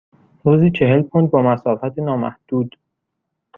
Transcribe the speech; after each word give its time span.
روزی 0.43 0.71
چهل 0.71 1.01
پوند 1.01 1.29
با 1.31 1.41
مسافت 1.41 1.99
نامحدود. 1.99 2.77